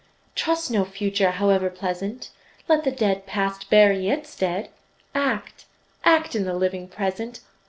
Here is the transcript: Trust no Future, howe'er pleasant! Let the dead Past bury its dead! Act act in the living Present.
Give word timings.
Trust 0.33 0.71
no 0.71 0.83
Future, 0.83 1.29
howe'er 1.29 1.69
pleasant! 1.69 2.31
Let 2.67 2.83
the 2.85 2.91
dead 2.91 3.27
Past 3.27 3.69
bury 3.69 4.09
its 4.09 4.35
dead! 4.35 4.69
Act 5.13 5.65
act 6.03 6.35
in 6.35 6.43
the 6.43 6.55
living 6.55 6.87
Present. 6.87 7.41